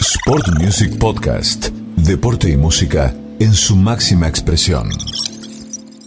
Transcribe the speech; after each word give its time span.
Sport 0.00 0.60
Music 0.60 0.96
Podcast. 0.96 1.70
Deporte 1.96 2.48
y 2.48 2.56
música 2.56 3.12
en 3.40 3.52
su 3.52 3.74
máxima 3.74 4.28
expresión. 4.28 4.88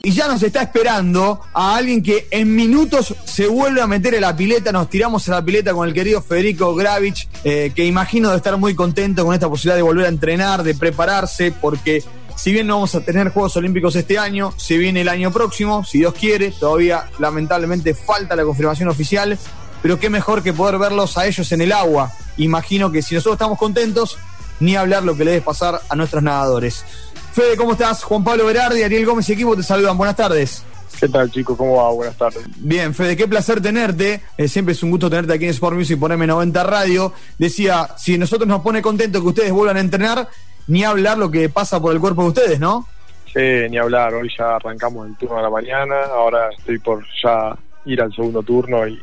Y 0.02 0.14
ya 0.14 0.30
nos 0.30 0.42
está 0.44 0.62
esperando 0.62 1.42
a 1.54 1.76
alguien 1.76 2.02
que 2.02 2.26
en 2.32 2.56
minutos 2.56 3.14
se 3.26 3.48
vuelve 3.48 3.82
a 3.82 3.88
meter 3.88 4.14
en 4.14 4.22
la 4.22 4.36
pileta. 4.36 4.72
Nos 4.72 4.90
tiramos 4.90 5.28
a 5.28 5.34
la 5.34 5.44
pileta 5.44 5.74
con 5.74 5.88
el 5.88 5.94
querido 5.94 6.22
Federico 6.22 6.74
Gravich, 6.74 7.28
eh, 7.44 7.74
que 7.76 7.86
imagino 7.86 8.32
de 8.32 8.38
estar 8.38 8.56
muy 8.56 8.76
contento 8.76 9.26
con 9.26 9.34
esta 9.34 9.50
posibilidad 9.50 9.76
de 9.76 9.82
volver 9.82 10.06
a 10.06 10.10
entrenar, 10.10 10.64
de 10.64 10.74
prepararse, 10.74 11.52
porque 11.52 12.02
si 12.38 12.54
bien 12.54 12.68
no 12.68 12.76
vamos 12.76 12.96
a 12.96 13.02
tener 13.02 13.30
Juegos 13.30 13.58
Olímpicos 13.58 13.96
este 13.98 14.18
año, 14.18 14.54
si 14.58 14.78
viene 14.78 15.02
el 15.02 15.10
año 15.10 15.32
próximo, 15.32 15.84
si 15.84 16.00
Dios 16.00 16.14
quiere, 16.14 16.52
todavía 16.52 17.10
lamentablemente 17.20 17.94
falta 17.94 18.38
la 18.38 18.46
confirmación 18.46 18.88
oficial, 18.88 19.38
pero 19.82 20.00
qué 20.00 20.10
mejor 20.10 20.44
que 20.44 20.54
poder 20.54 20.78
verlos 20.78 21.18
a 21.18 21.26
ellos 21.26 21.52
en 21.52 21.62
el 21.62 21.72
agua. 21.72 22.12
Imagino 22.38 22.92
que 22.92 23.02
si 23.02 23.16
nosotros 23.16 23.36
estamos 23.36 23.58
contentos, 23.58 24.18
ni 24.60 24.76
hablar 24.76 25.04
lo 25.04 25.16
que 25.16 25.26
le 25.26 25.32
debe 25.32 25.44
pasar 25.44 25.82
a 25.90 25.96
nuestros 25.96 26.24
nadadores. 26.24 26.86
Fede, 27.34 27.56
¿cómo 27.56 27.74
estás? 27.74 28.04
Juan 28.04 28.24
Pablo 28.24 28.46
Berardi, 28.46 28.84
Ariel 28.84 29.06
Gómez 29.06 29.28
y 29.30 29.34
equipo 29.34 29.56
te 29.56 29.64
saludan. 29.64 29.98
Buenas 29.98 30.16
tardes. 30.16 30.64
¿Qué 31.00 31.08
tal, 31.08 31.32
chicos? 31.32 31.58
¿Cómo 31.58 31.78
va? 31.78 31.90
Buenas 31.92 32.16
tardes. 32.16 32.44
Bien, 32.58 32.94
Fede, 32.94 33.18
qué 33.18 33.28
placer 33.28 33.62
tenerte. 33.62 34.22
Eh, 34.38 34.48
siempre 34.48 34.74
es 34.74 34.84
un 34.84 34.92
gusto 34.92 35.10
tenerte 35.10 35.34
aquí 35.34 35.46
en 35.46 35.52
Sport 35.52 35.76
Music 35.76 36.00
por 36.00 36.12
M90 36.12 36.64
Radio. 36.64 37.14
Decía, 37.40 37.90
si 37.98 38.18
nosotros 38.18 38.48
nos 38.48 38.62
pone 38.62 38.82
contento 38.82 39.22
que 39.22 39.28
ustedes 39.30 39.52
vuelvan 39.52 39.78
a 39.78 39.80
entrenar, 39.80 40.28
ni 40.68 40.84
hablar 40.84 41.18
lo 41.18 41.32
que 41.32 41.50
pasa 41.50 41.82
por 41.82 41.94
el 41.94 42.00
cuerpo 42.00 42.22
de 42.24 42.28
ustedes, 42.28 42.60
¿no? 42.60 42.88
Sí, 43.34 43.70
ni 43.70 43.78
hablar. 43.78 44.14
Hoy 44.14 44.30
ya 44.38 44.58
arrancamos 44.58 45.08
el 45.08 45.16
turno 45.16 45.38
de 45.38 45.42
la 45.42 45.50
mañana. 45.50 45.96
Ahora 46.14 46.50
estoy 46.56 46.78
por 46.78 47.04
ya 47.24 47.56
ir 47.86 48.02
al 48.02 48.14
segundo 48.14 48.44
turno 48.44 48.86
y 48.88 49.02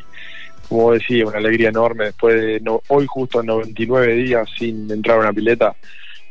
como 0.69 0.93
decía, 0.93 1.27
una 1.27 1.39
alegría 1.39 1.71
enorme 1.71 2.07
después 2.07 2.41
de 2.41 2.61
no, 2.61 2.83
hoy 2.89 3.07
justo 3.09 3.43
99 3.43 4.15
días 4.15 4.49
sin 4.59 4.91
entrar 4.91 5.17
a 5.19 5.21
una 5.21 5.33
pileta. 5.33 5.75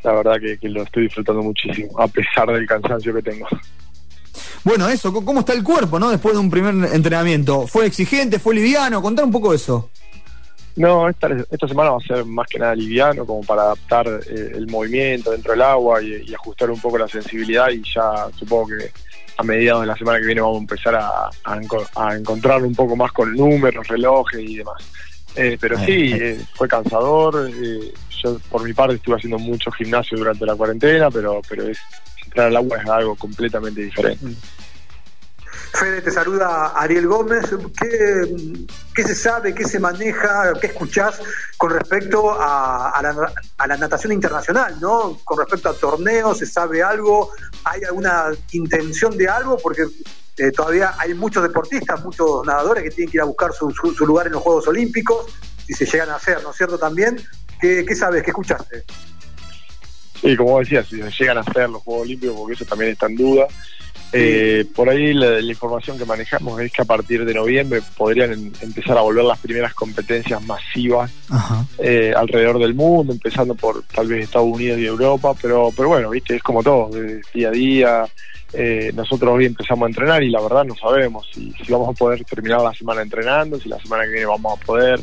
La 0.03 0.13
verdad 0.13 0.37
que, 0.39 0.69
lo 0.69 0.83
estoy 0.83 1.03
disfrutando 1.03 1.41
muchísimo, 1.41 1.99
a 1.99 2.07
pesar 2.07 2.51
del 2.51 2.67
cansancio 2.67 3.13
que 3.13 3.21
tengo. 3.21 3.47
Bueno, 4.63 4.87
eso, 4.87 5.11
¿cómo 5.13 5.39
está 5.39 5.53
el 5.53 5.63
cuerpo, 5.63 5.99
no? 5.99 6.09
Después 6.09 6.35
de 6.35 6.39
un 6.39 6.49
primer 6.49 6.93
entrenamiento. 6.93 7.65
¿Fue 7.67 7.85
exigente? 7.85 8.37
¿Fue 8.37 8.53
liviano? 8.53 9.01
Contar 9.01 9.25
un 9.25 9.31
poco 9.31 9.53
eso. 9.53 9.89
No, 10.77 11.09
esta, 11.09 11.29
esta 11.49 11.67
semana 11.67 11.89
va 11.89 11.97
a 11.97 12.07
ser 12.07 12.23
más 12.25 12.47
que 12.47 12.59
nada 12.59 12.75
liviano, 12.75 13.25
como 13.25 13.41
para 13.41 13.63
adaptar 13.63 14.07
eh, 14.07 14.51
el 14.53 14.67
movimiento 14.67 15.31
dentro 15.31 15.53
del 15.53 15.63
agua 15.63 16.03
y, 16.03 16.33
ajustar 16.35 16.69
un 16.69 16.79
poco 16.79 16.99
la 16.99 17.07
sensibilidad 17.07 17.69
y 17.69 17.81
ya 17.81 18.27
supongo 18.37 18.67
que 18.67 18.91
a 19.37 19.43
mediados 19.43 19.81
de 19.81 19.87
la 19.87 19.95
semana 19.95 20.19
que 20.19 20.25
viene 20.25 20.41
vamos 20.41 20.57
a 20.57 20.61
empezar 20.61 20.95
a, 20.95 21.29
a, 21.43 22.15
encontrar 22.15 22.63
un 22.63 22.73
poco 22.73 22.95
más 22.95 23.11
con 23.11 23.33
números, 23.33 23.87
relojes 23.87 24.41
y 24.41 24.57
demás. 24.57 24.83
Eh, 25.35 25.57
pero 25.61 25.77
sí, 25.77 26.13
eh, 26.13 26.39
fue 26.55 26.67
cansador. 26.67 27.49
Eh, 27.49 27.93
yo 28.23 28.39
por 28.49 28.63
mi 28.63 28.73
parte 28.73 28.95
estuve 28.95 29.15
haciendo 29.15 29.37
mucho 29.37 29.71
gimnasio 29.71 30.17
durante 30.17 30.45
la 30.45 30.55
cuarentena, 30.55 31.11
pero, 31.11 31.41
pero 31.47 31.67
es, 31.67 31.77
entrar 32.25 32.47
al 32.47 32.57
agua 32.57 32.79
es 32.81 32.89
algo 32.89 33.15
completamente 33.15 33.81
diferente. 33.81 34.25
Fede, 35.73 36.01
te 36.01 36.11
saluda 36.11 36.67
Ariel 36.75 37.07
Gómez. 37.07 37.45
¿Qué, 38.95 39.03
se 39.03 39.15
sabe, 39.15 39.53
qué 39.53 39.63
se 39.63 39.79
maneja, 39.79 40.53
qué 40.59 40.67
escuchás 40.67 41.19
con 41.57 41.69
respecto 41.71 42.35
a, 42.39 42.99
la, 43.01 43.77
natación 43.77 44.11
internacional, 44.13 44.79
¿no? 44.81 45.19
Con 45.23 45.37
respecto 45.37 45.69
a 45.69 45.73
torneos, 45.73 46.39
¿se 46.39 46.45
sabe 46.45 46.81
algo? 46.81 47.31
¿Hay 47.63 47.83
alguna 47.83 48.31
intención 48.53 49.15
de 49.17 49.27
algo? 49.27 49.57
Porque 49.57 49.83
eh, 50.37 50.51
todavía 50.51 50.93
hay 50.97 51.13
muchos 51.13 51.43
deportistas, 51.43 52.03
muchos 52.03 52.45
nadadores 52.45 52.83
que 52.83 52.89
tienen 52.91 53.11
que 53.11 53.17
ir 53.17 53.21
a 53.21 53.25
buscar 53.25 53.51
su, 53.53 53.69
lugar 54.05 54.27
en 54.27 54.33
los 54.33 54.41
Juegos 54.41 54.67
Olímpicos, 54.67 55.25
si 55.65 55.73
se 55.73 55.85
llegan 55.85 56.09
a 56.09 56.15
hacer, 56.15 56.41
¿no 56.43 56.51
es 56.51 56.57
cierto? 56.57 56.77
También, 56.77 57.19
¿qué, 57.59 57.95
sabes, 57.95 58.23
qué 58.23 58.31
escuchaste? 58.31 58.83
Sí, 60.21 60.35
como 60.35 60.59
decías, 60.59 60.87
si 60.87 61.01
se 61.01 61.09
llegan 61.09 61.37
a 61.37 61.41
hacer 61.41 61.69
los 61.69 61.81
Juegos 61.83 62.03
Olímpicos, 62.03 62.35
porque 62.35 62.53
eso 62.53 62.65
también 62.65 62.91
está 62.91 63.07
en 63.07 63.15
duda. 63.15 63.47
Eh, 64.13 64.65
por 64.73 64.89
ahí 64.89 65.13
la, 65.13 65.39
información 65.41 65.97
que 65.97 66.05
manejamos 66.05 66.59
es 66.61 66.71
que 66.71 66.81
a 66.81 66.85
partir 66.85 67.25
de 67.25 67.33
noviembre 67.33 67.81
podrían 67.97 68.53
empezar 68.61 68.97
a 68.97 69.01
volver 69.01 69.25
las 69.25 69.39
primeras 69.39 69.73
competencias 69.73 70.41
masivas 70.43 71.11
eh, 71.77 72.13
alrededor 72.15 72.57
del 72.59 72.73
mundo, 72.73 73.11
empezando 73.11 73.53
por 73.55 73.83
tal 73.83 74.07
vez 74.07 74.23
Estados 74.23 74.47
Unidos 74.47 74.79
y 74.79 74.85
Europa, 74.85 75.33
pero, 75.41 75.71
pero 75.75 75.89
bueno, 75.89 76.09
viste, 76.09 76.35
es 76.35 76.43
como 76.43 76.63
todo, 76.63 76.89
día 77.33 77.49
a 77.49 77.51
día. 77.51 78.05
Eh, 78.53 78.93
nosotros 78.95 79.35
hoy 79.35 79.45
empezamos 79.45 79.85
a 79.85 79.89
entrenar 79.89 80.23
y 80.23 80.29
la 80.29 80.39
verdad 80.41 80.63
no 80.63 80.73
sabemos 80.75 81.27
si, 81.33 81.51
si 81.51 81.69
vamos 81.69 81.89
a 81.89 81.93
poder 81.93 82.23
terminar 82.23 82.61
la 82.61 82.73
semana 82.73 83.01
entrenando, 83.01 83.59
si 83.59 83.67
la 83.67 83.77
semana 83.79 84.05
que 84.05 84.11
viene 84.11 84.25
vamos 84.25 84.57
a 84.57 84.65
poder. 84.65 85.01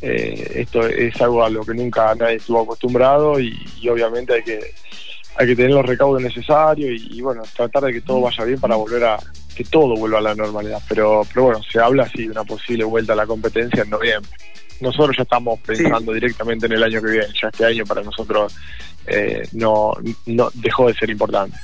esto 0.00 0.86
es 0.88 1.20
algo 1.20 1.44
a 1.44 1.50
lo 1.50 1.64
que 1.64 1.74
nunca 1.74 2.12
nadie 2.16 2.36
estuvo 2.36 2.62
acostumbrado 2.62 3.38
y 3.38 3.88
obviamente 3.88 4.34
hay 4.34 4.42
que 4.42 4.60
hay 5.36 5.46
que 5.46 5.56
tener 5.56 5.72
los 5.72 5.86
recaudos 5.86 6.22
necesarios 6.22 7.00
y, 7.00 7.20
bueno, 7.20 7.42
tratar 7.56 7.84
de 7.84 7.92
que 7.92 8.00
todo 8.00 8.20
vaya 8.20 8.44
bien 8.44 8.60
para 8.60 8.76
volver 8.76 9.04
a 9.04 9.18
que 9.54 9.64
todo 9.64 9.96
vuelva 9.96 10.18
a 10.18 10.22
la 10.22 10.34
normalidad. 10.34 10.80
Pero, 10.88 11.22
pero 11.32 11.44
bueno, 11.46 11.62
se 11.62 11.80
habla 11.80 12.04
así 12.04 12.24
de 12.24 12.30
una 12.30 12.44
posible 12.44 12.84
vuelta 12.84 13.12
a 13.12 13.16
la 13.16 13.26
competencia 13.26 13.82
en 13.82 13.90
noviembre. 13.90 14.30
Nosotros 14.80 15.16
ya 15.16 15.24
estamos 15.24 15.60
pensando 15.60 16.12
directamente 16.12 16.66
en 16.66 16.72
el 16.72 16.82
año 16.82 17.02
que 17.02 17.10
viene, 17.10 17.26
ya 17.40 17.48
este 17.48 17.66
año 17.66 17.84
para 17.84 18.02
nosotros 18.02 18.54
eh, 19.06 19.46
no, 19.52 19.92
no 20.26 20.50
dejó 20.54 20.88
de 20.88 20.94
ser 20.94 21.10
importante 21.10 21.56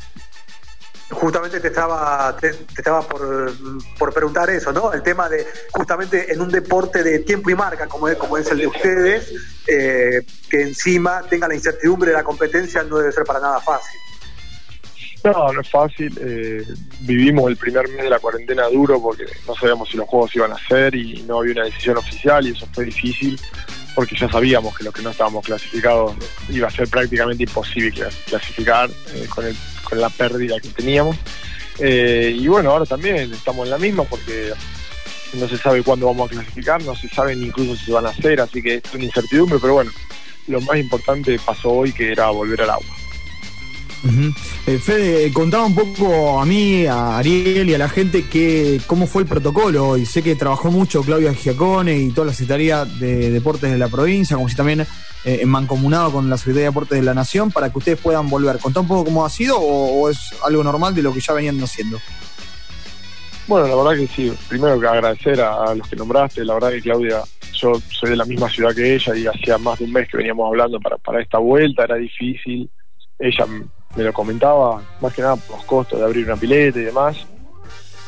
justamente 1.11 1.61
te 1.61 1.69
estaba, 1.69 2.37
te, 2.37 2.49
estaba 2.77 3.03
por, 3.03 3.53
por, 3.99 4.13
preguntar 4.13 4.51
eso, 4.51 4.73
¿no? 4.73 4.93
El 4.93 5.03
tema 5.03 5.29
de 5.29 5.47
justamente 5.71 6.33
en 6.33 6.41
un 6.41 6.51
deporte 6.51 7.03
de 7.03 7.21
tiempo 7.21 7.51
y 7.51 7.55
marca 7.55 7.87
como 7.87 8.09
es, 8.09 8.17
como 8.17 8.37
es 8.37 8.51
el 8.51 8.59
de 8.59 8.67
ustedes, 8.67 9.33
eh, 9.69 10.23
que 10.51 10.63
encima 10.63 11.23
tenga 11.23 11.47
la 11.47 11.55
incertidumbre 11.55 12.11
de 12.11 12.17
la 12.17 12.25
competencia 12.25 12.83
no 12.83 12.99
debe 12.99 13.13
ser 13.13 13.25
para 13.25 13.41
nada 13.41 13.61
fácil. 13.61 14.01
No, 15.25 15.53
no 15.53 15.61
es 15.61 15.71
fácil. 15.71 16.17
Eh, 16.21 16.65
vivimos 17.01 17.51
el 17.51 17.57
primer 17.57 17.89
mes 17.89 18.03
de 18.03 18.11
la 18.11 18.19
cuarentena 18.19 18.67
duro 18.69 19.01
porque 19.01 19.25
no 19.47 19.55
sabíamos 19.55 19.89
si 19.89 19.97
los 19.97 20.07
juegos 20.09 20.35
iban 20.37 20.53
a 20.53 20.69
ser 20.69 20.95
y 20.95 21.23
no 21.23 21.41
había 21.41 21.53
una 21.53 21.65
decisión 21.65 21.97
oficial 21.97 22.47
y 22.47 22.51
eso 22.51 22.67
fue 22.73 22.85
difícil 22.85 23.39
porque 23.97 24.15
ya 24.15 24.29
sabíamos 24.29 24.77
que 24.77 24.85
los 24.85 24.93
que 24.93 25.01
no 25.01 25.09
estábamos 25.09 25.43
clasificados 25.43 26.15
iba 26.51 26.69
a 26.69 26.71
ser 26.71 26.87
prácticamente 26.87 27.45
imposible 27.45 28.05
clasificar 28.27 28.91
eh, 29.15 29.27
con, 29.35 29.47
el, 29.47 29.57
con 29.83 29.99
la 29.99 30.11
pérdida 30.11 30.61
que 30.61 30.69
teníamos. 30.69 31.17
Eh, 31.79 32.37
y 32.39 32.47
bueno, 32.47 32.73
ahora 32.73 32.85
también 32.85 33.33
estamos 33.33 33.65
en 33.65 33.71
la 33.71 33.79
misma 33.79 34.05
porque 34.05 34.53
no 35.33 35.49
se 35.49 35.57
sabe 35.57 35.83
cuándo 35.83 36.07
vamos 36.07 36.31
a 36.31 36.35
clasificar, 36.35 36.83
no 36.85 36.95
se 36.95 37.09
sabe 37.09 37.33
incluso 37.33 37.75
si 37.75 37.91
van 37.91 38.05
a 38.05 38.11
hacer, 38.11 38.39
así 38.39 38.63
que 38.63 38.75
es 38.77 38.95
una 38.95 39.05
incertidumbre, 39.05 39.59
pero 39.59 39.73
bueno, 39.73 39.91
lo 40.49 40.61
más 40.61 40.77
importante 40.77 41.41
pasó 41.45 41.71
hoy 41.71 41.91
que 41.91 42.13
era 42.13 42.29
volver 42.29 42.61
al 42.61 42.71
agua. 42.71 42.97
Eh, 44.67 44.79
Fede, 44.79 45.33
contaba 45.33 45.65
un 45.65 45.75
poco 45.75 46.41
a 46.41 46.47
mí, 46.47 46.87
a 46.87 47.19
Ariel 47.19 47.69
y 47.71 47.75
a 47.75 47.79
la 47.79 47.89
gente 47.89 48.27
que 48.27 48.81
cómo 48.87 49.07
fue 49.07 49.23
el 49.23 49.29
protocolo. 49.29 49.97
Y 49.97 50.07
sé 50.07 50.23
que 50.23 50.35
trabajó 50.35 50.71
mucho 50.71 51.03
Claudia 51.03 51.35
Giacone 51.35 51.97
y 51.97 52.11
toda 52.11 52.29
la 52.29 52.33
Secretaría 52.33 52.85
de 52.85 53.31
Deportes 53.31 53.71
de 53.71 53.79
la 53.79 53.89
provincia, 53.89 54.37
como 54.37 54.49
si 54.49 54.57
también 54.57 54.81
eh, 54.81 55.41
en 55.43 55.49
mancomunado 55.49 56.13
con 56.13 56.31
la 56.31 56.37
Secretaría 56.37 56.63
de 56.63 56.71
Deportes 56.71 56.99
de 56.99 57.05
la 57.05 57.15
Nación, 57.15 57.51
para 57.51 57.71
que 57.71 57.79
ustedes 57.79 57.99
puedan 57.99 58.29
volver. 58.29 58.59
¿Contá 58.59 58.81
un 58.81 58.89
poco 58.89 59.07
cómo 59.07 59.25
ha 59.25 59.31
sido 59.31 59.59
o, 59.59 60.09
es 60.11 60.19
algo 60.45 60.63
normal 60.63 60.95
de 60.95 61.03
lo 61.03 61.13
que 61.13 61.21
ya 61.21 61.33
venían 61.33 61.61
haciendo? 61.63 61.99
Bueno, 63.47 63.69
la 63.69 63.77
verdad 63.77 64.01
que 64.01 64.07
sí. 64.09 64.33
Primero 64.49 64.81
que 64.81 64.87
agradecer 64.87 65.41
a, 65.41 65.75
los 65.75 65.89
que 65.89 65.97
nombraste. 65.97 66.45
La 66.45 66.55
verdad 66.55 66.71
que 66.71 66.83
Claudia, 66.83 67.23
yo 67.53 67.81
soy 67.91 68.11
de 68.11 68.17
la 68.17 68.25
misma 68.25 68.49
ciudad 68.49 68.75
que 68.75 68.95
ella 68.95 69.17
y 69.17 69.27
hacía 69.27 69.59
más 69.59 69.79
de 69.79 69.85
un 69.85 69.93
mes 69.93 70.09
que 70.09 70.17
veníamos 70.17 70.49
hablando 70.49 70.81
para, 70.81 70.97
para 70.99 71.23
esta 71.23 71.39
vuelta. 71.39 71.85
Era 71.85 71.97
difícil. 71.97 72.69
Ella 73.19 73.47
me 73.95 74.05
lo 74.05 74.13
comentaba, 74.13 74.83
más 75.01 75.15
que 75.15 75.23
nada 75.23 75.37
por 75.37 75.57
los 75.57 75.67
costos 75.67 75.99
de 75.99 76.05
abrir 76.05 76.27
una 76.27 76.37
pileta 76.37 76.79
y 76.79 76.85
demás. 76.85 77.27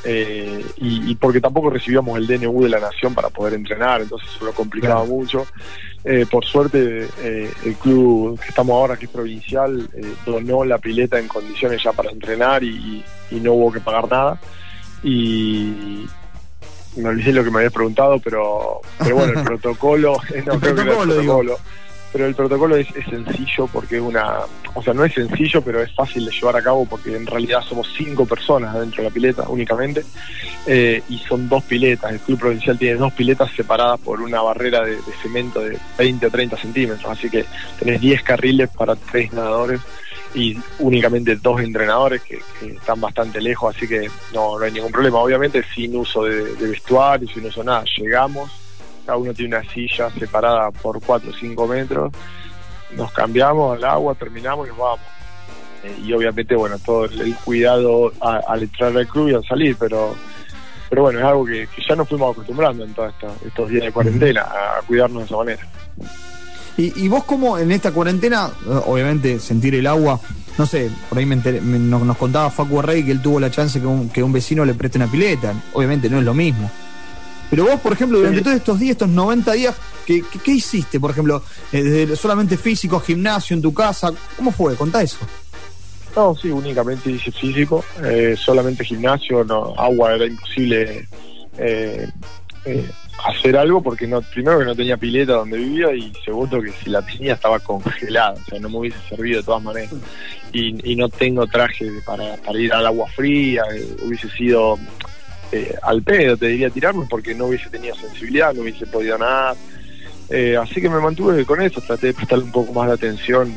Eh, 0.05 0.65
y, 0.77 1.15
porque 1.17 1.41
tampoco 1.41 1.71
recibíamos 1.71 2.17
el 2.19 2.27
DNU 2.27 2.63
de 2.63 2.69
la 2.69 2.81
Nación 2.81 3.15
para 3.15 3.31
poder 3.31 3.55
entrenar, 3.55 4.01
entonces 4.01 4.29
eso 4.35 4.45
lo 4.45 4.53
complicaba 4.53 5.05
mucho. 5.05 5.47
Eh, 6.05 6.25
por 6.31 6.45
suerte, 6.45 7.09
eh, 7.21 7.53
el 7.65 7.75
club 7.75 8.39
que 8.41 8.49
estamos 8.49 8.75
ahora, 8.75 8.97
que 8.97 9.07
es 9.07 9.11
provincial, 9.11 9.89
donó 10.25 10.65
la 10.65 10.79
pileta 10.79 11.19
en 11.19 11.29
condiciones 11.29 11.83
ya 11.83 11.93
para 11.93 12.11
entrenar 12.11 12.63
y, 12.63 13.05
no 13.31 13.53
hubo 13.55 13.73
que 13.73 13.81
pagar 13.81 14.09
nada. 14.11 14.41
Y 15.03 16.07
me 16.97 17.09
olvidé 17.09 17.33
lo 17.33 17.45
que 17.45 17.51
me 17.51 17.59
habías 17.59 17.73
preguntado, 17.73 18.19
pero, 18.21 18.81
pero 18.99 19.17
bueno, 19.17 19.39
el 19.39 19.45
protocolo, 19.45 20.17
no, 20.47 20.53
el 20.55 20.61
protocolo, 20.61 21.59
pero 22.13 22.27
el 22.27 22.35
protocolo 22.35 22.77
es, 22.77 22.89
sencillo 23.09 23.67
porque 23.67 23.97
es 23.97 24.03
una, 24.03 24.39
o 24.75 24.83
sea, 24.83 24.95
no 24.95 25.05
es 25.05 25.15
sencillo, 25.15 25.63
pero 25.63 25.83
es 25.83 25.93
fácil 25.95 26.25
de 26.25 26.33
llevar 26.33 26.57
a 26.57 26.63
cabo 26.63 26.87
porque 26.87 27.15
en 27.15 27.27
realidad 27.27 27.61
somos 27.63 27.93
cinco 27.97 28.27
personas 28.27 28.75
dentro 28.75 29.03
de 29.03 29.09
la 29.09 29.15
pileta 29.15 29.49
únicamente 29.49 30.05
eh, 30.67 31.03
y 31.09 31.19
son 31.19 31.49
dos 31.49 31.65
piletas. 31.65 32.13
El 32.13 32.21
club 32.21 32.39
provincial 32.39 32.79
tiene 32.79 32.97
dos 32.99 33.13
piletas 33.13 33.51
separadas 33.55 34.01
por 34.01 34.21
una 34.21 34.41
barrera 34.41 34.85
de, 34.85 34.99
cemento 35.23 35.61
de 35.61 35.79
20 35.99 36.27
o 36.27 36.31
30 36.31 36.57
centímetros, 36.57 37.11
así 37.11 37.29
que 37.29 37.45
tenés 37.79 38.01
10 38.01 38.23
carriles 38.23 38.71
para 38.71 38.97
tres 38.97 39.33
nadadores 39.33 39.81
y 40.35 40.59
únicamente 40.79 41.37
dos 41.37 41.61
entrenadores 41.61 42.23
que, 42.23 42.39
están 42.67 43.01
bastante 43.01 43.41
lejos, 43.41 43.75
así 43.75 43.87
que 43.87 44.11
no, 44.35 44.59
no 44.59 44.65
hay 44.65 44.73
ningún 44.73 44.93
problema. 44.93 45.19
Obviamente 45.19 45.63
sin 45.75 45.95
uso 45.97 46.25
de, 46.25 46.55
de 46.55 46.69
vestuario, 46.69 47.29
sin 47.29 47.47
uso 47.47 47.61
de 47.61 47.67
nada, 47.67 47.85
llegamos 47.97 48.51
cada 49.09 49.17
uno 49.17 49.33
tiene 49.33 49.57
una 49.57 49.73
silla 49.73 50.11
separada 50.11 50.71
por 50.71 51.01
4 51.01 51.31
o 51.31 51.33
5 51.33 51.67
metros 51.67 52.13
nos 52.93 53.11
cambiamos 53.13 53.77
al 53.77 53.85
agua, 53.85 54.15
terminamos 54.15 54.67
y 54.67 54.71
nos 54.71 54.79
vamos. 54.79 55.01
Eh, 55.85 55.97
y 56.05 56.13
obviamente, 56.13 56.55
bueno, 56.57 56.79
todo 56.79 57.05
el, 57.05 57.35
cuidado 57.37 58.13
al 58.21 58.63
entrar 58.63 58.97
al 58.97 59.07
club 59.07 59.29
y 59.31 59.35
al 59.35 59.45
salir, 59.45 59.77
pero 59.79 60.15
pero 60.91 61.03
bueno, 61.03 61.19
es 61.19 61.25
algo 61.25 61.45
que, 61.45 61.69
ya 61.87 61.95
nos 61.95 62.09
fuimos 62.09 62.33
acostumbrando 62.33 62.83
en 62.83 62.95
todos 62.95 63.13
estos 63.45 63.69
días 63.69 63.85
de 63.85 63.93
cuarentena, 63.93 64.41
a 64.43 64.81
cuidarnos 64.87 65.21
de 65.21 65.27
esa 65.27 65.37
manera. 65.37 65.67
¿Y, 66.79 67.09
vos 67.09 67.25
cómo 67.25 67.59
en 67.59 67.73
esta 67.73 67.93
cuarentena, 67.93 68.51
eh, 68.67 68.81
obviamente 68.87 69.39
sentir 69.41 69.75
el 69.75 69.87
agua, 69.87 70.19
no 70.57 70.65
sé, 70.65 70.91
por 71.09 71.19
ahí 71.19 71.27
nos, 71.27 72.17
contaba 72.17 72.51
Facu 72.51 72.81
Rey 72.81 73.05
que 73.05 73.11
él 73.11 73.21
tuvo 73.21 73.39
la 73.39 73.51
chance 73.51 73.81
que 73.81 73.87
un, 73.87 74.09
que 74.09 74.23
un 74.23 74.33
vecino 74.33 74.65
le 74.65 74.75
preste 74.75 74.97
una 74.97 75.11
pileta, 75.11 75.53
obviamente 75.75 76.09
no 76.09 76.19
es 76.19 76.25
lo 76.25 76.35
mismo. 76.35 76.71
Pero 77.51 77.65
vos, 77.65 77.81
por 77.81 77.93
ejemplo, 77.93 78.19
durante 78.19 78.43
todos 78.43 78.57
estos 78.57 78.79
días, 78.79 78.93
estos 78.93 79.09
90 79.09 79.53
días, 79.53 79.75
¿qué, 80.07 80.23
qué, 80.45 80.53
hiciste, 80.53 81.01
por 81.01 81.11
ejemplo? 81.11 81.43
Eh, 81.73 82.15
¿Solamente 82.15 82.57
físico, 82.57 83.01
gimnasio, 83.01 83.55
en 83.57 83.63
tu 83.63 83.73
casa? 83.73 84.13
¿Cómo 84.37 84.53
fue? 84.53 84.77
Contá 84.77 85.03
eso. 85.03 85.19
No, 86.17 86.35
sí, 86.35 86.51
únicamente 86.51 87.11
hice 87.11 87.31
físico, 87.31 87.85
eh, 88.03 88.35
solamente 88.37 88.85
gimnasio, 88.85 89.45
no, 89.45 89.75
agua 89.77 90.15
era 90.15 90.27
imposible 90.27 91.07
eh, 91.57 92.09
eh, 92.65 92.91
hacer 93.25 93.57
algo 93.57 93.83
porque 93.83 94.07
no, 94.07 94.21
primero 94.23 94.59
que 94.59 94.65
no 94.65 94.75
tenía 94.75 94.97
pileta 94.97 95.35
donde 95.35 95.59
vivía 95.59 95.95
y 95.95 96.13
segundo 96.25 96.61
que 96.61 96.73
si 96.73 96.91
la 96.91 97.03
tenía 97.03 97.35
estaba 97.35 97.61
congelada, 97.61 98.33
o 98.33 98.45
sea, 98.51 98.59
no 98.59 98.69
me 98.69 98.79
hubiese 98.79 98.99
servido 99.09 99.39
de 99.39 99.45
todas 99.45 99.63
maneras. 99.63 99.93
Y, 100.53 100.97
no 100.97 101.09
tengo 101.09 101.47
traje 101.47 101.89
para, 102.05 102.37
para 102.39 102.59
ir 102.59 102.73
al 102.73 102.87
agua 102.87 103.09
fría, 103.15 103.63
hubiese 104.05 104.29
sido 104.31 104.77
al 105.83 106.03
pedo, 106.03 106.37
te 106.37 106.47
diría 106.47 106.71
tirarme 106.71 107.07
porque 107.09 107.35
no 107.35 107.47
hubiese 107.47 107.71
tenido 107.71 107.95
sensibilidad, 107.95 108.53
no 108.55 108.63
hubiese 108.63 108.87
podido 108.87 109.17
nadar. 109.19 109.57
así 110.61 110.81
que 110.81 110.89
me 110.89 111.01
mantuve 111.01 111.45
con 111.45 111.61
eso, 111.63 111.81
traté 111.81 112.09
de 112.09 112.15
prestarle 112.15 112.45
un 112.45 112.53
poco 112.53 112.73
más 112.73 112.89
de 112.89 112.95
atención 112.95 113.55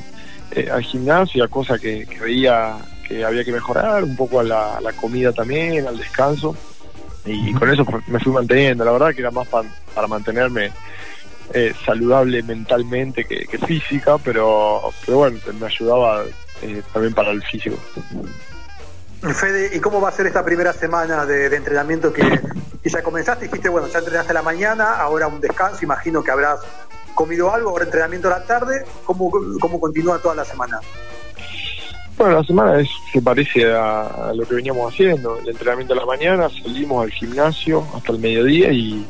eh, 0.53 0.69
al 0.69 0.83
gimnasio, 0.83 1.43
a 1.45 1.47
cosas 1.47 1.79
que, 1.79 2.05
veía 2.19 2.75
que 3.07 3.23
había 3.23 3.43
que 3.43 3.53
mejorar, 3.53 4.03
un 4.03 4.17
poco 4.17 4.41
a 4.41 4.43
la, 4.43 4.93
comida 4.99 5.31
también, 5.31 5.88
al 5.88 5.97
descanso. 5.97 6.55
Y, 7.25 7.53
con 7.53 7.71
eso 7.71 7.85
me 8.07 8.19
fui 8.19 8.33
manteniendo. 8.33 8.83
La 8.83 8.91
verdad 8.91 9.13
que 9.13 9.21
era 9.21 9.31
más 9.31 9.47
para 9.47 10.07
mantenerme 10.07 10.71
eh, 11.53 11.73
saludable 11.85 12.44
mentalmente 12.44 13.23
que, 13.23 13.57
física, 13.59 14.17
pero, 14.17 14.81
pero 15.05 15.19
bueno, 15.19 15.39
me 15.57 15.67
ayudaba 15.67 16.23
eh, 16.61 16.81
también 16.91 17.13
para 17.13 17.31
el 17.31 17.41
físico. 17.44 17.77
Fede, 19.21 19.75
¿y 19.75 19.79
cómo 19.79 20.01
va 20.01 20.09
a 20.09 20.12
ser 20.12 20.25
esta 20.27 20.44
primera 20.44 20.73
semana 20.73 21.25
de, 21.25 21.56
entrenamiento 21.56 22.12
que, 22.12 22.23
ya 22.83 23.03
comenzaste? 23.03 23.45
Dijiste, 23.45 23.69
bueno, 23.69 23.88
ya 23.88 24.00
entrenaste 24.00 24.33
la 24.33 24.41
mañana, 24.41 24.95
ahora 24.95 25.27
un 25.27 25.39
descanso, 25.39 25.83
imagino 25.83 26.23
que 26.23 26.31
habrás 26.31 26.59
comido 27.13 27.53
algo, 27.53 27.69
ahora 27.69 27.85
entrenamiento 27.85 28.27
a 28.29 28.39
la 28.39 28.45
tarde, 28.45 28.83
¿cómo, 29.06 29.29
cómo 29.59 29.79
continúa 29.79 30.18
toda 30.19 30.35
la 30.35 30.45
semana? 30.45 30.79
Bueno, 32.18 32.38
la 32.38 32.44
semana 32.44 32.79
es, 32.79 32.89
se 33.12 33.21
parece 33.21 33.71
a, 33.71 34.31
lo 34.35 34.47
que 34.47 34.56
veníamos 34.56 34.94
haciendo, 34.94 35.39
el 35.39 35.50
entrenamiento 35.50 35.94
a 35.94 35.97
la 35.97 36.06
mañana, 36.06 36.50
salimos 36.50 37.03
al 37.03 37.12
gimnasio 37.12 37.85
hasta 37.95 38.12
el 38.12 38.19
mediodía 38.19 38.71
y 38.71 39.06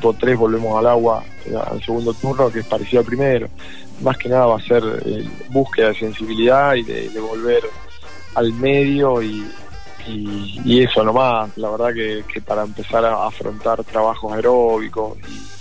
por 0.00 0.16
tres 0.16 0.38
volvemos 0.38 0.78
al 0.78 0.86
agua 0.86 1.24
eh, 1.44 1.54
al 1.54 1.82
segundo 1.82 2.14
turno, 2.14 2.50
que 2.50 2.60
es 2.60 2.66
parecido 2.66 3.00
al 3.00 3.06
primero. 3.06 3.48
Más 4.00 4.16
que 4.16 4.28
nada 4.28 4.46
va 4.46 4.56
a 4.56 4.62
ser 4.62 4.82
eh, 5.04 5.28
búsqueda 5.50 5.88
de 5.88 5.94
sensibilidad 5.96 6.74
y 6.74 6.84
de, 6.84 7.20
volver 7.20 7.64
al 8.34 8.52
medio 8.54 9.22
y, 9.22 9.50
y, 10.06 10.82
eso 10.82 11.04
nomás. 11.04 11.56
La 11.56 11.70
verdad 11.70 11.92
que, 11.92 12.24
que 12.32 12.40
para 12.40 12.62
empezar 12.62 13.04
a 13.04 13.26
afrontar 13.26 13.82
trabajos 13.84 14.32
aeróbicos 14.32 15.16
y 15.28 15.58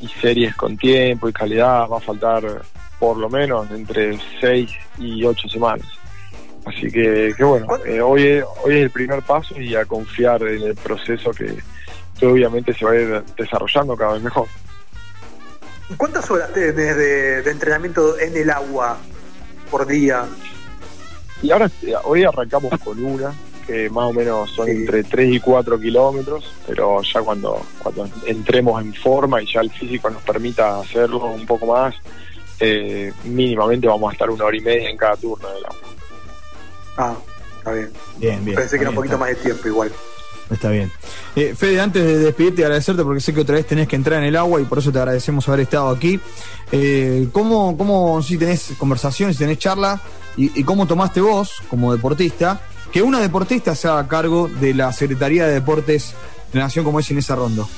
y 0.00 0.08
series 0.20 0.54
con 0.56 0.76
tiempo 0.76 1.28
y 1.28 1.32
calidad 1.32 1.88
va 1.88 1.98
a 1.98 2.00
faltar 2.00 2.62
por 2.98 3.16
lo 3.16 3.28
menos 3.28 3.70
entre 3.70 4.18
6 4.40 4.70
y 4.98 5.24
8 5.24 5.48
semanas. 5.48 5.86
Así 6.64 6.90
que, 6.90 7.34
bueno, 7.40 7.66
eh, 7.86 8.00
hoy, 8.00 8.42
hoy 8.64 8.76
es 8.76 8.82
el 8.82 8.90
primer 8.90 9.22
paso 9.22 9.58
y 9.58 9.74
a 9.74 9.84
confiar 9.84 10.42
en 10.42 10.62
el 10.62 10.74
proceso 10.74 11.30
que, 11.30 11.56
obviamente 12.26 12.74
se 12.74 12.84
va 12.84 12.92
a 12.92 12.96
ir 12.96 13.24
desarrollando 13.36 13.96
cada 13.96 14.14
vez 14.14 14.22
mejor. 14.22 14.46
¿Cuántas 15.96 16.30
horas 16.30 16.52
tenés 16.52 16.74
de, 16.76 17.50
entrenamiento 17.50 18.18
en 18.18 18.36
el 18.36 18.50
agua 18.50 18.98
por 19.70 19.86
día? 19.86 20.26
Y 21.42 21.50
ahora, 21.50 21.70
hoy 22.04 22.24
arrancamos 22.24 22.72
con 22.80 23.02
una, 23.02 23.34
más 23.90 24.04
o 24.04 24.12
menos 24.12 24.50
son 24.50 24.68
entre 24.68 25.04
3 25.04 25.34
y 25.34 25.40
4 25.40 25.80
kilómetros, 25.80 26.44
pero 26.66 27.02
ya 27.02 27.20
cuando, 27.22 27.64
cuando 27.82 28.08
entremos 28.26 28.82
en 28.82 28.92
forma 28.94 29.42
y 29.42 29.52
ya 29.52 29.60
el 29.60 29.70
físico 29.70 30.10
nos 30.10 30.22
permita 30.22 30.80
hacerlo 30.80 31.24
un 31.26 31.46
poco 31.46 31.66
más, 31.66 31.94
eh, 32.58 33.12
mínimamente 33.24 33.86
vamos 33.86 34.10
a 34.10 34.12
estar 34.12 34.28
una 34.30 34.44
hora 34.44 34.56
y 34.56 34.60
media 34.60 34.90
en 34.90 34.96
cada 34.96 35.16
turno 35.16 35.48
del 35.48 35.64
agua. 35.64 35.78
Ah, 36.96 37.14
está 37.58 37.72
bien. 37.72 37.90
Bien, 38.18 38.44
bien. 38.44 38.56
Pensé 38.56 38.76
que 38.76 38.82
era 38.82 38.90
un 38.90 38.96
poquito 38.96 39.18
más 39.18 39.28
de 39.30 39.36
tiempo 39.36 39.68
igual. 39.68 39.92
Está 40.50 40.70
bien. 40.70 40.90
Eh, 41.36 41.54
Fede, 41.56 41.80
antes 41.80 42.04
de 42.04 42.18
despedirte 42.18 42.62
y 42.62 42.64
agradecerte, 42.64 43.04
porque 43.04 43.20
sé 43.20 43.32
que 43.32 43.40
otra 43.40 43.54
vez 43.54 43.66
tenés 43.66 43.86
que 43.86 43.96
entrar 43.96 44.20
en 44.20 44.28
el 44.28 44.36
agua 44.36 44.60
y 44.60 44.64
por 44.64 44.78
eso 44.78 44.90
te 44.90 44.98
agradecemos 44.98 45.48
haber 45.48 45.60
estado 45.60 45.90
aquí. 45.90 46.18
Eh, 46.72 47.28
¿Cómo, 47.32 47.76
cómo 47.76 48.20
si 48.22 48.36
tenés 48.36 48.72
conversaciones, 48.76 49.36
si 49.36 49.44
tenés 49.44 49.58
charla 49.58 50.00
y, 50.36 50.58
y, 50.58 50.64
cómo 50.64 50.86
tomaste 50.86 51.20
vos, 51.20 51.62
como 51.68 51.94
deportista, 51.94 52.60
que 52.92 53.02
una 53.02 53.20
deportista 53.20 53.74
se 53.74 53.88
haga 53.88 54.08
cargo 54.08 54.48
de 54.48 54.74
la 54.74 54.92
Secretaría 54.92 55.46
de 55.46 55.54
Deportes 55.54 56.14
de 56.52 56.58
la 56.58 56.64
Nación 56.66 56.84
como 56.84 56.98
es 56.98 57.10
Inés 57.10 57.30
Arrondo? 57.30 57.68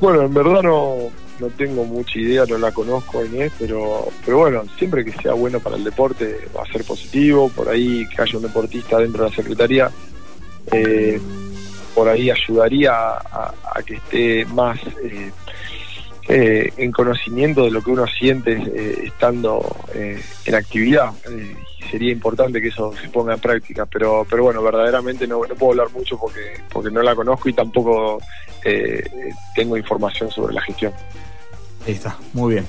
Bueno, 0.00 0.22
en 0.22 0.34
verdad 0.34 0.62
no, 0.62 0.96
no 1.38 1.46
tengo 1.48 1.84
mucha 1.84 2.18
idea, 2.18 2.44
no 2.46 2.58
la 2.58 2.72
conozco 2.72 3.24
Inés, 3.24 3.52
pero, 3.58 4.08
pero 4.24 4.38
bueno, 4.38 4.64
siempre 4.78 5.04
que 5.04 5.12
sea 5.12 5.32
bueno 5.34 5.60
para 5.60 5.76
el 5.76 5.84
deporte 5.84 6.48
va 6.56 6.62
a 6.62 6.72
ser 6.72 6.84
positivo, 6.84 7.48
por 7.50 7.68
ahí 7.68 8.06
que 8.08 8.22
haya 8.22 8.36
un 8.36 8.42
deportista 8.42 8.98
dentro 8.98 9.24
de 9.24 9.30
la 9.30 9.36
Secretaría, 9.36 9.90
eh, 10.72 11.20
por 11.94 12.08
ahí 12.08 12.30
ayudaría 12.30 12.92
a, 12.92 13.52
que 13.84 13.94
esté 13.94 14.44
más 14.46 14.78
eh, 15.02 15.32
eh, 16.28 16.72
en 16.76 16.92
conocimiento 16.92 17.64
de 17.64 17.70
lo 17.70 17.82
que 17.82 17.90
uno 17.90 18.06
siente 18.06 19.06
estando 19.06 19.64
en 19.94 20.54
actividad 20.54 21.12
sería 21.90 22.12
importante 22.12 22.60
que 22.60 22.68
eso 22.68 22.92
se 23.00 23.08
ponga 23.08 23.34
en 23.34 23.40
práctica, 23.40 23.86
pero 23.86 24.26
pero 24.28 24.44
bueno, 24.44 24.62
verdaderamente 24.62 25.26
no, 25.26 25.40
no 25.44 25.54
puedo 25.54 25.72
hablar 25.72 25.90
mucho 25.90 26.16
porque 26.16 26.54
porque 26.72 26.90
no 26.90 27.02
la 27.02 27.14
conozco 27.14 27.48
y 27.48 27.52
tampoco 27.52 28.20
eh, 28.64 29.02
tengo 29.54 29.76
información 29.76 30.30
sobre 30.30 30.54
la 30.54 30.62
gestión. 30.62 30.92
Ahí 31.86 31.94
está, 31.94 32.16
muy 32.32 32.54
bien. 32.54 32.66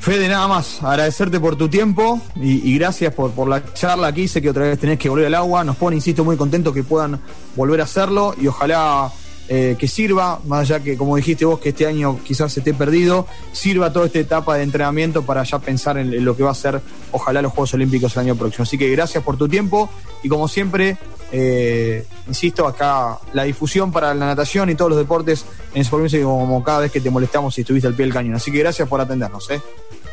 Fede, 0.00 0.28
nada 0.28 0.48
más, 0.48 0.82
agradecerte 0.82 1.38
por 1.38 1.56
tu 1.56 1.68
tiempo 1.68 2.20
y, 2.36 2.78
gracias 2.78 3.12
por, 3.12 3.32
por, 3.32 3.48
la 3.48 3.62
charla 3.74 4.08
aquí. 4.08 4.28
Sé 4.28 4.40
que 4.40 4.48
otra 4.48 4.64
vez 4.64 4.78
tenés 4.78 4.98
que 4.98 5.10
volver 5.10 5.26
al 5.26 5.34
agua. 5.34 5.62
Nos 5.62 5.76
pone, 5.76 5.96
insisto, 5.96 6.24
muy 6.24 6.38
contento 6.38 6.72
que 6.72 6.82
puedan 6.82 7.20
volver 7.54 7.82
a 7.82 7.84
hacerlo 7.84 8.34
y 8.40 8.46
ojalá 8.46 9.12
eh, 9.52 9.74
que 9.76 9.88
sirva, 9.88 10.38
más 10.46 10.60
allá 10.60 10.78
que, 10.78 10.96
como 10.96 11.16
dijiste 11.16 11.44
vos, 11.44 11.58
que 11.58 11.70
este 11.70 11.84
año 11.84 12.20
quizás 12.24 12.52
se 12.52 12.60
esté 12.60 12.72
perdido, 12.72 13.26
sirva 13.50 13.92
toda 13.92 14.06
esta 14.06 14.20
etapa 14.20 14.56
de 14.56 14.62
entrenamiento 14.62 15.22
para 15.22 15.42
ya 15.42 15.58
pensar 15.58 15.98
en, 15.98 16.24
lo 16.24 16.36
que 16.36 16.44
va 16.44 16.52
a 16.52 16.54
ser, 16.54 16.80
ojalá, 17.10 17.42
los 17.42 17.50
Juegos 17.50 17.74
Olímpicos 17.74 18.14
el 18.14 18.20
año 18.20 18.36
próximo. 18.36 18.62
Así 18.62 18.78
que 18.78 18.88
gracias 18.90 19.24
por 19.24 19.36
tu 19.36 19.48
tiempo 19.48 19.90
y, 20.22 20.28
como 20.28 20.46
siempre, 20.46 20.98
eh, 21.32 22.04
insisto, 22.26 22.66
acá 22.66 23.18
la 23.32 23.44
difusión 23.44 23.92
para 23.92 24.14
la 24.14 24.26
natación 24.26 24.70
y 24.70 24.74
todos 24.74 24.90
los 24.90 24.98
deportes 24.98 25.46
en 25.74 25.82
Sport 25.82 26.12
como 26.22 26.64
cada 26.64 26.80
vez 26.80 26.92
que 26.92 27.00
te 27.00 27.10
molestamos 27.10 27.56
y 27.58 27.60
estuviste 27.60 27.86
al 27.86 27.94
pie 27.94 28.06
del 28.06 28.14
cañón. 28.14 28.34
Así 28.34 28.50
que 28.50 28.58
gracias 28.58 28.88
por 28.88 29.00
atendernos. 29.00 29.50
¿eh? 29.50 29.60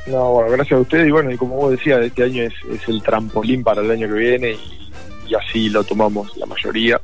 No, 0.07 0.31
bueno, 0.31 0.51
gracias 0.51 0.77
a 0.77 0.81
ustedes 0.81 1.07
y 1.07 1.12
bueno, 1.12 1.31
y 1.31 1.38
como 1.38 1.55
vos 1.55 1.71
decías, 1.71 2.01
este 2.01 2.24
año 2.24 2.43
es, 2.43 2.53
el 2.88 3.01
trampolín 3.01 3.63
para 3.63 3.81
el 3.81 3.91
año 3.91 4.07
que 4.07 4.13
viene 4.13 4.57
y 5.27 5.36
así 5.36 5.69
lo 5.69 5.83
tomamos 5.83 6.36
la 6.38 6.45
mayoría. 6.45 7.01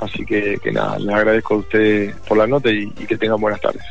Así 0.00 0.24
que, 0.24 0.58
nada, 0.72 0.98
les 0.98 1.14
agradezco 1.14 1.54
a 1.54 1.58
ustedes 1.58 2.16
por 2.26 2.38
la 2.38 2.46
nota 2.46 2.70
y 2.70 2.88
que 2.90 3.18
tengan 3.18 3.40
buenas 3.40 3.60
tardes. 3.60 3.82